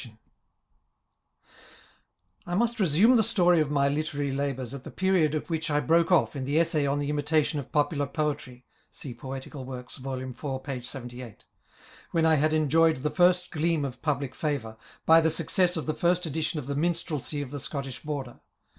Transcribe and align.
Digitized 0.01 0.03
by 0.03 0.09
VjOOQIC 0.09 0.13
•i 0.15 0.15
INTKODOCTION 0.15 1.41
TO 1.43 1.45
THB 1.45 1.45
I 2.47 2.55
must 2.55 2.79
resume 2.79 3.15
the 3.17 3.21
story 3.23 3.59
of 3.61 3.69
my 3.69 3.87
literary 3.87 4.31
labours 4.31 4.73
at 4.73 4.83
the 4.83 4.89
period 4.89 5.35
at 5.35 5.47
which 5.47 5.69
I 5.69 5.79
broke 5.79 6.11
off 6.11 6.35
in 6.35 6.45
the 6.45 6.59
Essay 6.59 6.87
on 6.87 6.97
the 6.97 7.11
Imita 7.11 7.45
tion 7.45 7.59
of 7.59 7.71
Topular 7.71 8.07
Poetry, 8.11 8.65
[see 8.91 9.13
Poetical 9.13 9.63
Works^ 9.63 9.97
vol. 9.97 10.21
iv. 10.21 10.63
p. 10.63 10.81
78.] 10.81 11.45
when 12.09 12.25
I 12.25 12.33
had 12.37 12.51
enjoyed 12.51 13.03
the 13.03 13.11
first 13.11 13.51
gleam 13.51 13.85
of 13.85 14.01
public 14.01 14.33
favour, 14.33 14.75
by 15.05 15.21
the 15.21 15.29
success 15.29 15.77
of 15.77 15.85
the 15.85 15.93
first 15.93 16.25
edition 16.25 16.57
of 16.59 16.65
the 16.65 16.73
Minstrelsy 16.75 17.43
of 17.43 17.51
the 17.51 17.59
Scottish 17.59 18.01
Border. 18.01 18.39